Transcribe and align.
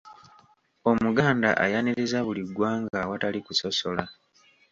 Omuganda 0.91 1.49
ayaniriza 1.65 2.19
buli 2.25 2.43
ggwanga 2.47 2.97
awatali 3.05 3.39
kusosola. 3.45 4.03